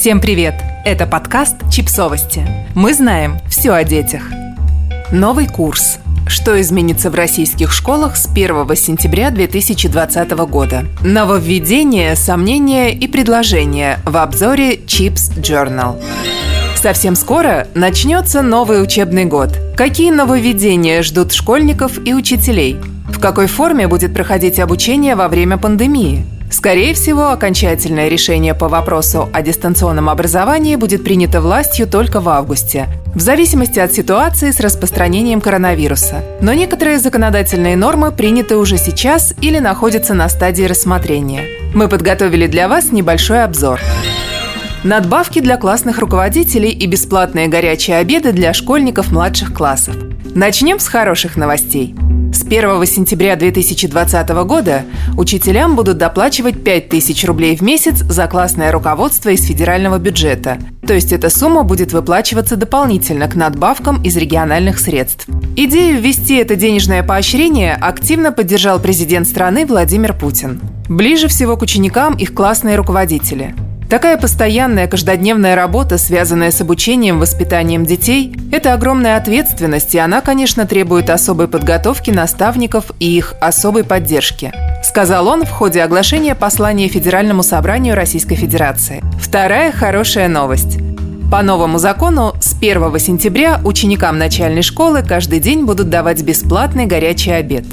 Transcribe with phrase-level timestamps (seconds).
[0.00, 0.54] Всем привет!
[0.86, 2.42] Это подкаст «Чипсовости».
[2.74, 4.22] Мы знаем все о детях.
[5.12, 5.98] Новый курс.
[6.26, 10.86] Что изменится в российских школах с 1 сентября 2020 года?
[11.02, 16.02] Нововведения, сомнения и предложения в обзоре Chips Journal.
[16.76, 19.50] Совсем скоро начнется новый учебный год.
[19.76, 22.78] Какие нововведения ждут школьников и учителей?
[23.10, 26.24] В какой форме будет проходить обучение во время пандемии?
[26.50, 32.88] Скорее всего, окончательное решение по вопросу о дистанционном образовании будет принято властью только в августе,
[33.14, 36.24] в зависимости от ситуации с распространением коронавируса.
[36.40, 41.44] Но некоторые законодательные нормы приняты уже сейчас или находятся на стадии рассмотрения.
[41.72, 43.80] Мы подготовили для вас небольшой обзор.
[44.82, 49.94] Надбавки для классных руководителей и бесплатные горячие обеды для школьников младших классов.
[50.34, 51.94] Начнем с хороших новостей–
[52.32, 54.84] с 1 сентября 2020 года
[55.16, 60.58] учителям будут доплачивать 5000 рублей в месяц за классное руководство из федерального бюджета.
[60.86, 65.26] То есть эта сумма будет выплачиваться дополнительно к надбавкам из региональных средств.
[65.56, 70.60] Идею ввести это денежное поощрение активно поддержал президент страны Владимир Путин.
[70.88, 73.54] Ближе всего к ученикам их классные руководители–
[73.90, 80.64] Такая постоянная каждодневная работа, связанная с обучением, воспитанием детей– это огромная ответственность, и она, конечно,
[80.64, 84.52] требует особой подготовки наставников и их особой поддержки,
[84.84, 89.02] сказал он в ходе оглашения послания Федеральному собранию Российской Федерации.
[89.20, 90.78] Вторая хорошая новость.
[91.28, 97.32] По новому закону с 1 сентября ученикам начальной школы каждый день будут давать бесплатный горячий
[97.32, 97.64] обед.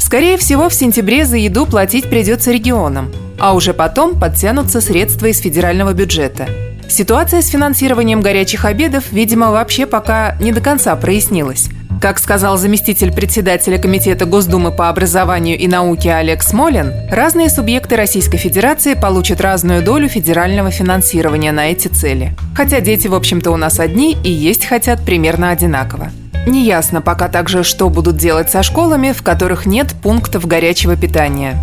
[0.00, 5.40] Скорее всего, в сентябре за еду платить придется регионам– а уже потом подтянутся средства из
[5.40, 6.48] федерального бюджета.
[6.88, 11.68] Ситуация с финансированием горячих обедов, видимо, вообще пока не до конца прояснилась.
[12.00, 18.38] Как сказал заместитель председателя Комитета Госдумы по образованию и науке Олег Смолин, разные субъекты Российской
[18.38, 22.36] Федерации получат разную долю федерального финансирования на эти цели.
[22.54, 26.10] Хотя дети, в общем-то, у нас одни и есть хотят примерно одинаково.
[26.46, 31.58] Неясно пока также, что будут делать со школами, в которых нет пунктов горячего питания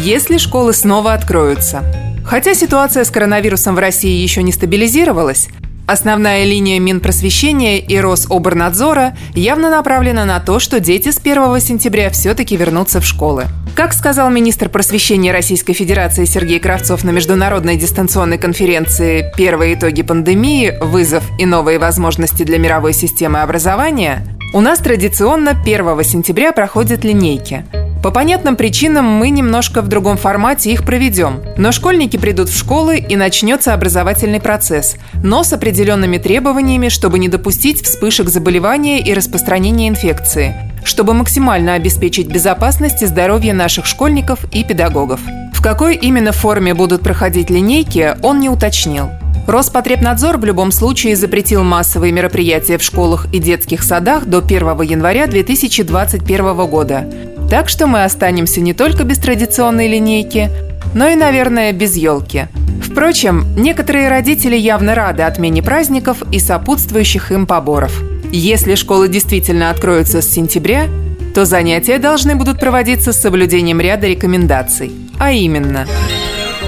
[0.00, 1.82] если школы снова откроются.
[2.24, 5.48] Хотя ситуация с коронавирусом в России еще не стабилизировалась,
[5.86, 12.56] Основная линия Минпросвещения и Рособорнадзора явно направлена на то, что дети с 1 сентября все-таки
[12.56, 13.46] вернутся в школы.
[13.74, 20.74] Как сказал министр просвещения Российской Федерации Сергей Кравцов на международной дистанционной конференции «Первые итоги пандемии.
[20.80, 24.24] Вызов и новые возможности для мировой системы образования»,
[24.54, 27.64] у нас традиционно 1 сентября проходят линейки–
[28.02, 31.42] по понятным причинам мы немножко в другом формате их проведем.
[31.58, 37.28] Но школьники придут в школы и начнется образовательный процесс, но с определенными требованиями, чтобы не
[37.28, 44.64] допустить вспышек заболевания и распространения инфекции, чтобы максимально обеспечить безопасность и здоровье наших школьников и
[44.64, 45.20] педагогов.
[45.52, 49.10] В какой именно форме будут проходить линейки, он не уточнил.
[49.46, 55.26] Роспотребнадзор в любом случае запретил массовые мероприятия в школах и детских садах до 1 января
[55.26, 57.06] 2021 года.
[57.50, 60.50] Так что мы останемся не только без традиционной линейки,
[60.94, 62.46] но и, наверное, без елки.
[62.80, 68.02] Впрочем, некоторые родители явно рады отмене праздников и сопутствующих им поборов.
[68.30, 70.86] Если школы действительно откроются с сентября,
[71.34, 74.92] то занятия должны будут проводиться с соблюдением ряда рекомендаций.
[75.18, 75.88] А именно,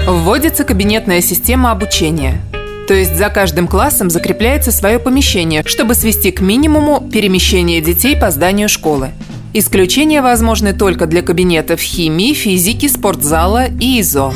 [0.05, 2.41] вводится кабинетная система обучения–
[2.87, 8.29] то есть за каждым классом закрепляется свое помещение, чтобы свести к минимуму перемещение детей по
[8.29, 9.11] зданию школы.
[9.55, 14.33] Исключения возможны только для кабинетов химии, физики, спортзала и ИЗО.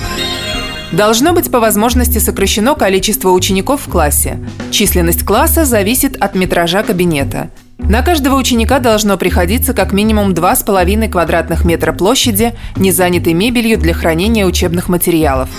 [0.91, 4.39] Должно быть по возможности сокращено количество учеников в классе.
[4.69, 7.49] Численность класса зависит от метража кабинета.
[7.79, 13.95] На каждого ученика должно приходиться как минимум 2,5 квадратных метра площади, не занятой мебелью для
[13.95, 15.49] хранения учебных материалов.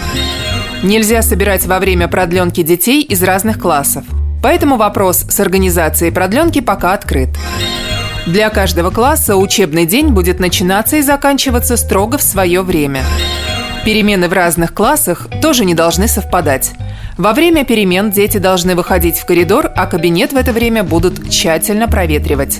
[0.84, 4.04] Нельзя собирать во время продленки детей из разных классов.
[4.40, 7.30] Поэтому вопрос с организацией продленки пока открыт.
[8.28, 13.02] Для каждого класса учебный день будет начинаться и заканчиваться строго в свое время.
[13.86, 16.72] Перемены в разных классах тоже не должны совпадать.
[17.16, 21.88] Во время перемен дети должны выходить в коридор, а кабинет в это время будут тщательно
[21.88, 22.58] проветривать.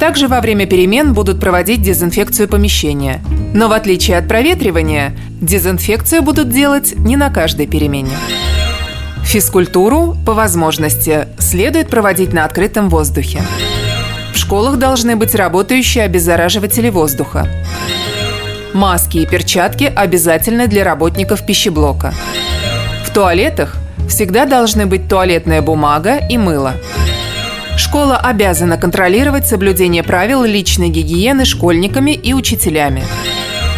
[0.00, 3.20] Также во время перемен будут проводить дезинфекцию помещения.
[3.52, 8.16] Но в отличие от проветривания, дезинфекцию будут делать не на каждой перемене.
[9.24, 13.42] Физкультуру, по возможности, следует проводить на открытом воздухе.
[14.38, 17.48] Школах должны быть работающие обеззараживатели воздуха.
[18.72, 22.14] Маски и перчатки обязательны для работников пищеблока.
[23.04, 23.74] В туалетах
[24.08, 26.74] всегда должны быть туалетная бумага и мыло.
[27.76, 33.02] Школа обязана контролировать соблюдение правил личной гигиены школьниками и учителями.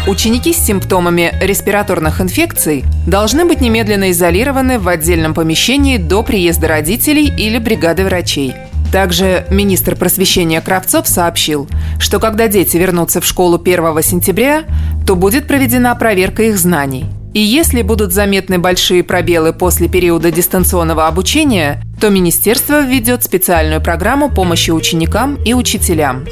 [0.07, 7.33] Ученики с симптомами респираторных инфекций должны быть немедленно изолированы в отдельном помещении до приезда родителей
[7.35, 8.53] или бригады врачей.
[8.91, 11.67] Также министр просвещения Кравцов сообщил,
[11.97, 14.65] что когда дети вернутся в школу 1 сентября,
[15.07, 17.05] то будет проведена проверка их знаний.
[17.33, 24.29] И если будут заметны большие пробелы после периода дистанционного обучения, то министерство введет специальную программу
[24.29, 26.25] помощи ученикам и учителям.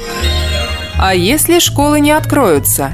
[0.98, 2.90] А если школы не откроются?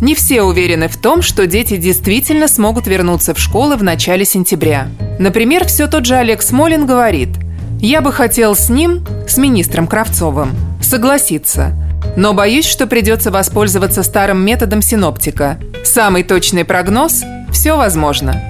[0.00, 4.88] Не все уверены в том, что дети действительно смогут вернуться в школы в начале сентября.
[5.18, 7.28] Например, все тот же Олег Смолин говорит–
[7.82, 10.50] я бы хотел с ним, с министром Кравцовым,
[10.80, 11.72] согласиться.
[12.16, 15.58] Но боюсь, что придется воспользоваться старым методом синоптика.
[15.84, 18.40] Самый точный прогноз– все возможно.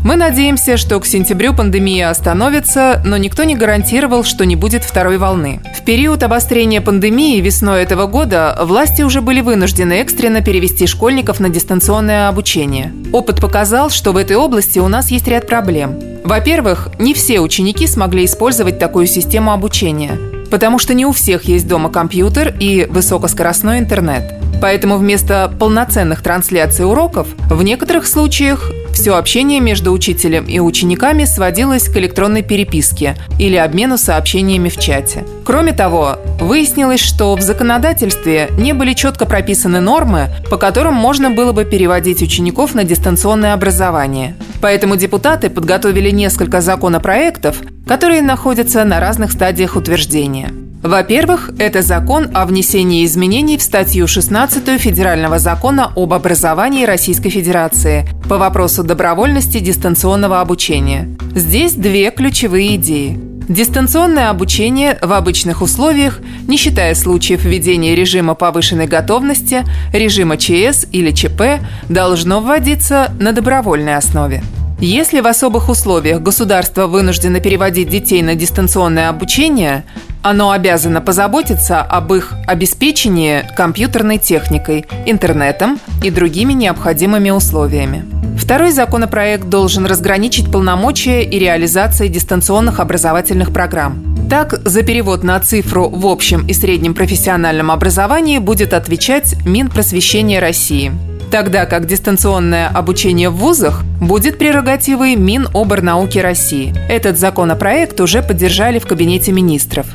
[0.00, 5.16] Мы надеемся, что к сентябрю пандемия остановится, но никто не гарантировал, что не будет второй
[5.16, 5.62] волны.
[5.74, 11.48] В период обострения пандемии весной этого года власти уже были вынуждены экстренно перевести школьников на
[11.48, 12.92] дистанционное обучение.
[13.12, 16.13] Опыт показал, что в этой области у нас есть ряд проблем.
[16.24, 20.18] Во-первых, не все ученики смогли использовать такую систему обучения,
[20.50, 24.43] потому что не у всех есть дома компьютер и высокоскоростной интернет.
[24.64, 31.86] Поэтому вместо полноценных трансляций уроков в некоторых случаях все общение между учителем и учениками сводилось
[31.86, 35.26] к электронной переписке или обмену сообщениями в чате.
[35.44, 41.52] Кроме того, выяснилось, что в законодательстве не были четко прописаны нормы, по которым можно было
[41.52, 44.34] бы переводить учеников на дистанционное образование.
[44.62, 50.63] Поэтому депутаты подготовили несколько законопроектов, которые находятся на разных стадиях утверждения.
[50.84, 58.06] Во-первых, это закон о внесении изменений в статью 16 Федерального закона об образовании Российской Федерации
[58.28, 61.08] по вопросу добровольности дистанционного обучения.
[61.34, 63.18] Здесь две ключевые идеи.
[63.48, 69.64] Дистанционное обучение в обычных условиях, не считая случаев введения режима повышенной готовности,
[69.94, 74.42] режима ЧС или ЧП, должно вводиться на добровольной основе.
[74.80, 79.84] Если в особых условиях государство вынуждено переводить детей на дистанционное обучение,
[80.22, 88.04] оно обязано позаботиться об их обеспечении компьютерной техникой, интернетом и другими необходимыми условиями.
[88.36, 94.16] Второй законопроект должен разграничить полномочия и реализации дистанционных образовательных программ.
[94.28, 100.92] Так, за перевод на цифру в общем и среднем профессиональном образовании будет отвечать Минпросвещение России–
[101.34, 106.72] тогда как дистанционное обучение в вузах будет прерогативой Миноборнауки России.
[106.88, 109.86] Этот законопроект уже поддержали в Кабинете министров.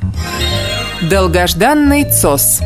[1.01, 2.59] Долгожданный ЦОС.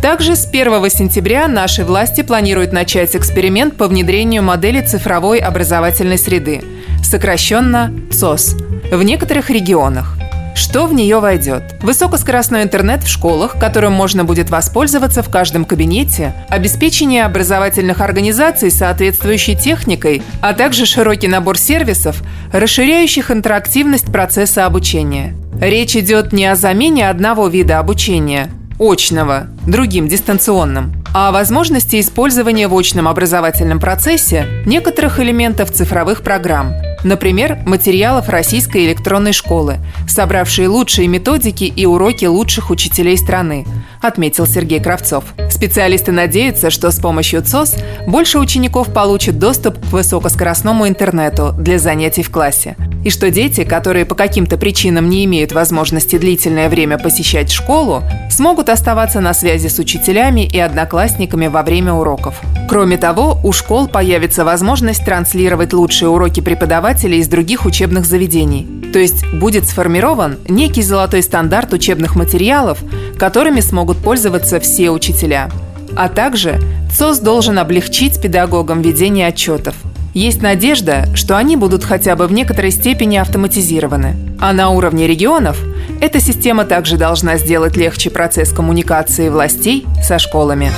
[0.00, 6.62] Также с 1 сентября наши власти планируют начать эксперимент по внедрению модели цифровой образовательной среды,
[7.02, 8.56] сокращенно ЦОС,
[8.90, 10.13] в некоторых регионах.
[10.54, 11.74] Что в нее войдет?
[11.82, 19.56] Высокоскоростной интернет в школах, которым можно будет воспользоваться в каждом кабинете, обеспечение образовательных организаций соответствующей
[19.56, 22.22] техникой, а также широкий набор сервисов,
[22.52, 25.34] расширяющих интерактивность процесса обучения.
[25.60, 28.48] Речь идет не о замене одного вида обучения–
[28.78, 36.74] очного, другим дистанционным, а о возможности использования в очном образовательном процессе некоторых элементов цифровых программ–
[37.04, 39.76] Например, материалов российской электронной школы,
[40.08, 43.66] собравшие лучшие методики и уроки лучших учителей страны,
[44.00, 45.24] отметил Сергей Кравцов.
[45.50, 52.22] Специалисты надеются, что с помощью ЦОС больше учеников получат доступ к высокоскоростному интернету для занятий
[52.22, 52.74] в классе.
[53.04, 58.70] И что дети, которые по каким-то причинам не имеют возможности длительное время посещать школу, смогут
[58.70, 62.40] оставаться на связи с учителями и одноклассниками во время уроков.
[62.66, 68.66] Кроме того, у школ появится возможность транслировать лучшие уроки преподавателей из других учебных заведений.
[68.94, 72.78] То есть будет сформирован некий золотой стандарт учебных материалов,
[73.18, 75.50] которыми смогут пользоваться все учителя.
[75.94, 76.58] А также
[76.96, 79.74] ЦОС должен облегчить педагогам ведение отчетов.
[80.14, 84.14] Есть надежда, что они будут хотя бы в некоторой степени автоматизированы.
[84.40, 85.58] А на уровне регионов
[86.00, 90.70] эта система также должна сделать легче процесс коммуникации властей со школами.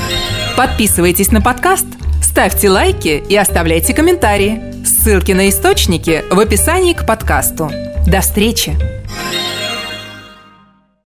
[0.57, 1.87] Подписывайтесь на подкаст,
[2.23, 4.63] ставьте лайки и оставляйте комментарии.
[4.87, 7.71] Ссылки на источники в описании к подкасту.
[8.07, 8.96] До встречи!